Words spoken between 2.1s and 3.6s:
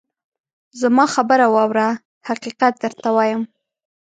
حقیقت درته وایم.